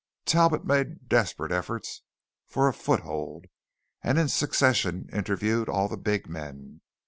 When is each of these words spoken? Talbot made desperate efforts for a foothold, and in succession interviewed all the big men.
Talbot 0.25 0.65
made 0.65 1.07
desperate 1.09 1.51
efforts 1.51 2.01
for 2.47 2.67
a 2.67 2.73
foothold, 2.73 3.45
and 4.01 4.17
in 4.17 4.29
succession 4.29 5.07
interviewed 5.13 5.69
all 5.69 5.87
the 5.87 5.95
big 5.95 6.27
men. 6.27 6.81